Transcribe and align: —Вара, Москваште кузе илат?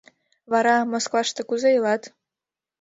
—Вара, 0.51 0.75
Москваште 0.91 1.41
кузе 1.49 1.69
илат? 1.77 2.03